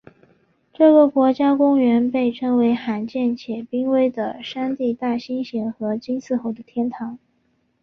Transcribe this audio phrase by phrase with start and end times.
[0.73, 7.19] 这个国家公园被称为罕见且濒危的山地大猩猩和金丝猴的天堂。